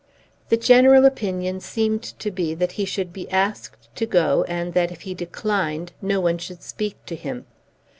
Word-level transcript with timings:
The 0.49 0.57
general 0.57 1.05
opinion 1.05 1.59
seemed 1.59 2.01
to 2.01 2.31
be 2.31 2.55
that 2.55 2.71
he 2.71 2.85
should 2.85 3.13
be 3.13 3.29
asked 3.29 3.87
to 3.97 4.07
go, 4.07 4.43
and 4.47 4.73
that, 4.73 4.91
if 4.91 5.01
he 5.01 5.13
declined, 5.13 5.93
no 6.01 6.19
one 6.19 6.39
should 6.39 6.63
speak 6.63 7.05
to 7.05 7.15
him. 7.15 7.45